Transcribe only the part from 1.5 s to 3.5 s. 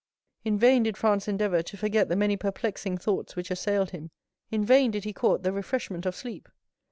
to forget the many perplexing thoughts